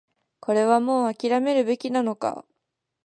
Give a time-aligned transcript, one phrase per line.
[0.39, 2.43] これはもう諦めるべきなのか